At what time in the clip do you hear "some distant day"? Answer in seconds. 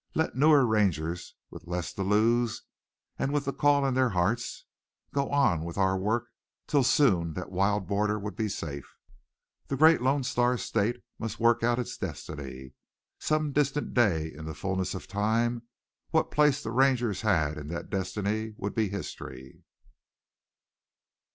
13.19-14.33